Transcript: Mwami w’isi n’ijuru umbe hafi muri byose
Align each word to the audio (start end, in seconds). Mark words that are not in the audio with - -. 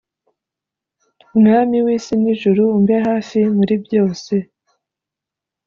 Mwami 1.37 1.77
w’isi 1.85 2.13
n’ijuru 2.21 2.61
umbe 2.75 2.95
hafi 3.07 3.39
muri 3.57 3.75
byose 3.85 4.33